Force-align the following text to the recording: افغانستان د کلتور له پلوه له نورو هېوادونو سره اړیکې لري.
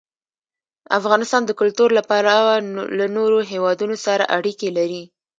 افغانستان 0.99 1.41
د 1.45 1.51
کلتور 1.59 1.89
له 1.97 2.01
پلوه 2.09 2.55
له 2.97 3.05
نورو 3.15 3.39
هېوادونو 3.51 3.95
سره 4.05 4.23
اړیکې 4.37 4.69
لري. 4.77 5.03